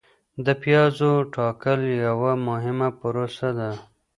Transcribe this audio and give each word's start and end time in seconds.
د 0.45 0.47
پیازو 0.61 1.11
ټاکل 1.33 1.81
یوه 2.07 2.31
مهمه 2.47 2.89
پروسه 2.99 3.49
ده. 3.57 3.71